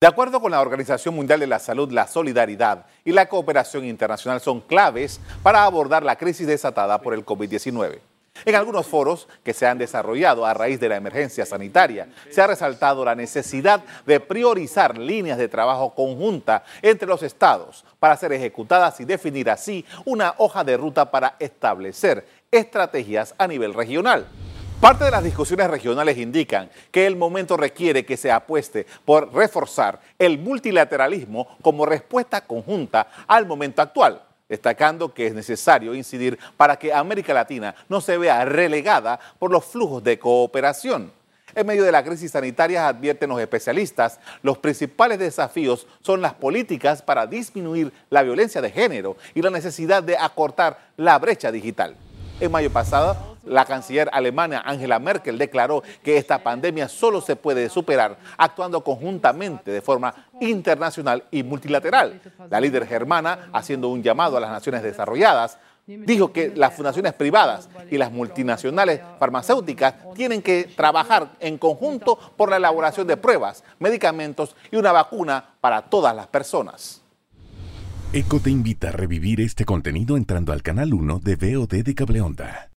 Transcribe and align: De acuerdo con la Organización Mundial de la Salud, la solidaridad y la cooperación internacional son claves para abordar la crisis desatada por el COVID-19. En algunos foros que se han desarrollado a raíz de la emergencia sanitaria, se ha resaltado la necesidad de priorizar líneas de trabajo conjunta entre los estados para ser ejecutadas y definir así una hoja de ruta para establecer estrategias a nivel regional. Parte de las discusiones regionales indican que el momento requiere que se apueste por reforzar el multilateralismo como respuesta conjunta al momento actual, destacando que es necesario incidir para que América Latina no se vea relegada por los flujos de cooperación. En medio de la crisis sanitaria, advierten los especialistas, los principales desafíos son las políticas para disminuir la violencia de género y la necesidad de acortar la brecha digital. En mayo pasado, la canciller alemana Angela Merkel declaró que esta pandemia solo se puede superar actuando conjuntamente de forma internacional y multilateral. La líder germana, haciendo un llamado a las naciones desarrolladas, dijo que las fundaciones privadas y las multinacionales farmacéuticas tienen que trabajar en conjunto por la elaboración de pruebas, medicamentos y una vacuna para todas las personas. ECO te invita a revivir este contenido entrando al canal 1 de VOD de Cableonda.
De 0.00 0.06
acuerdo 0.06 0.40
con 0.40 0.52
la 0.52 0.60
Organización 0.60 1.16
Mundial 1.16 1.40
de 1.40 1.48
la 1.48 1.58
Salud, 1.58 1.90
la 1.90 2.06
solidaridad 2.06 2.86
y 3.04 3.10
la 3.10 3.28
cooperación 3.28 3.84
internacional 3.84 4.40
son 4.40 4.60
claves 4.60 5.20
para 5.42 5.64
abordar 5.64 6.04
la 6.04 6.14
crisis 6.14 6.46
desatada 6.46 7.00
por 7.02 7.14
el 7.14 7.26
COVID-19. 7.26 7.98
En 8.44 8.54
algunos 8.54 8.86
foros 8.86 9.26
que 9.42 9.52
se 9.52 9.66
han 9.66 9.76
desarrollado 9.76 10.46
a 10.46 10.54
raíz 10.54 10.78
de 10.78 10.88
la 10.88 10.94
emergencia 10.94 11.44
sanitaria, 11.44 12.06
se 12.30 12.40
ha 12.40 12.46
resaltado 12.46 13.04
la 13.04 13.16
necesidad 13.16 13.82
de 14.06 14.20
priorizar 14.20 14.96
líneas 14.96 15.36
de 15.36 15.48
trabajo 15.48 15.92
conjunta 15.92 16.62
entre 16.80 17.08
los 17.08 17.24
estados 17.24 17.84
para 17.98 18.16
ser 18.16 18.32
ejecutadas 18.32 19.00
y 19.00 19.04
definir 19.04 19.50
así 19.50 19.84
una 20.04 20.36
hoja 20.38 20.62
de 20.62 20.76
ruta 20.76 21.10
para 21.10 21.34
establecer 21.40 22.24
estrategias 22.52 23.34
a 23.36 23.48
nivel 23.48 23.74
regional. 23.74 24.28
Parte 24.80 25.04
de 25.04 25.10
las 25.10 25.24
discusiones 25.24 25.68
regionales 25.68 26.16
indican 26.18 26.70
que 26.92 27.04
el 27.04 27.16
momento 27.16 27.56
requiere 27.56 28.06
que 28.06 28.16
se 28.16 28.30
apueste 28.30 28.86
por 29.04 29.34
reforzar 29.34 29.98
el 30.20 30.38
multilateralismo 30.38 31.48
como 31.62 31.84
respuesta 31.84 32.42
conjunta 32.42 33.08
al 33.26 33.44
momento 33.44 33.82
actual, 33.82 34.22
destacando 34.48 35.12
que 35.12 35.26
es 35.26 35.34
necesario 35.34 35.96
incidir 35.96 36.38
para 36.56 36.78
que 36.78 36.92
América 36.92 37.34
Latina 37.34 37.74
no 37.88 38.00
se 38.00 38.18
vea 38.18 38.44
relegada 38.44 39.18
por 39.40 39.50
los 39.50 39.64
flujos 39.64 40.04
de 40.04 40.16
cooperación. 40.20 41.10
En 41.56 41.66
medio 41.66 41.82
de 41.82 41.90
la 41.90 42.04
crisis 42.04 42.30
sanitaria, 42.30 42.86
advierten 42.86 43.30
los 43.30 43.40
especialistas, 43.40 44.20
los 44.42 44.58
principales 44.58 45.18
desafíos 45.18 45.88
son 46.02 46.22
las 46.22 46.34
políticas 46.34 47.02
para 47.02 47.26
disminuir 47.26 47.92
la 48.10 48.22
violencia 48.22 48.60
de 48.60 48.70
género 48.70 49.16
y 49.34 49.42
la 49.42 49.50
necesidad 49.50 50.04
de 50.04 50.16
acortar 50.16 50.78
la 50.96 51.18
brecha 51.18 51.50
digital. 51.50 51.96
En 52.38 52.52
mayo 52.52 52.70
pasado, 52.70 53.27
la 53.44 53.64
canciller 53.64 54.08
alemana 54.12 54.62
Angela 54.64 54.98
Merkel 54.98 55.38
declaró 55.38 55.82
que 56.02 56.16
esta 56.16 56.42
pandemia 56.42 56.88
solo 56.88 57.20
se 57.20 57.36
puede 57.36 57.68
superar 57.68 58.18
actuando 58.36 58.82
conjuntamente 58.82 59.70
de 59.70 59.80
forma 59.80 60.14
internacional 60.40 61.24
y 61.30 61.42
multilateral. 61.42 62.20
La 62.50 62.60
líder 62.60 62.86
germana, 62.86 63.50
haciendo 63.52 63.88
un 63.88 64.02
llamado 64.02 64.36
a 64.36 64.40
las 64.40 64.50
naciones 64.50 64.82
desarrolladas, 64.82 65.58
dijo 65.86 66.32
que 66.32 66.52
las 66.54 66.74
fundaciones 66.74 67.14
privadas 67.14 67.68
y 67.90 67.96
las 67.96 68.12
multinacionales 68.12 69.00
farmacéuticas 69.18 69.94
tienen 70.14 70.42
que 70.42 70.64
trabajar 70.76 71.30
en 71.40 71.56
conjunto 71.56 72.18
por 72.36 72.50
la 72.50 72.56
elaboración 72.56 73.06
de 73.06 73.16
pruebas, 73.16 73.64
medicamentos 73.78 74.54
y 74.70 74.76
una 74.76 74.92
vacuna 74.92 75.54
para 75.60 75.82
todas 75.82 76.14
las 76.14 76.26
personas. 76.26 77.02
ECO 78.12 78.40
te 78.40 78.50
invita 78.50 78.88
a 78.88 78.92
revivir 78.92 79.40
este 79.40 79.64
contenido 79.64 80.16
entrando 80.16 80.52
al 80.52 80.62
canal 80.62 80.94
1 80.94 81.20
de 81.22 81.36
VOD 81.36 81.84
de 81.84 81.94
Cableonda. 81.94 82.70